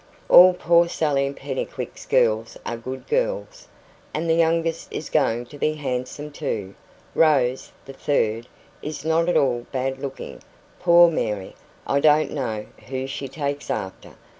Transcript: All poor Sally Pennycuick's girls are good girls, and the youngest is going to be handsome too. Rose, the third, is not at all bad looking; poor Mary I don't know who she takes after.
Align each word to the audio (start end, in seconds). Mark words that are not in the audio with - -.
All 0.29 0.53
poor 0.55 0.89
Sally 0.89 1.31
Pennycuick's 1.31 2.07
girls 2.07 2.57
are 2.65 2.75
good 2.75 3.05
girls, 3.05 3.67
and 4.15 4.27
the 4.27 4.33
youngest 4.33 4.91
is 4.91 5.11
going 5.11 5.45
to 5.45 5.59
be 5.59 5.73
handsome 5.73 6.31
too. 6.31 6.73
Rose, 7.13 7.71
the 7.85 7.93
third, 7.93 8.47
is 8.81 9.05
not 9.05 9.29
at 9.29 9.37
all 9.37 9.67
bad 9.71 9.99
looking; 9.99 10.41
poor 10.79 11.11
Mary 11.11 11.53
I 11.85 11.99
don't 11.99 12.31
know 12.31 12.65
who 12.87 13.05
she 13.05 13.27
takes 13.27 13.69
after. 13.69 14.15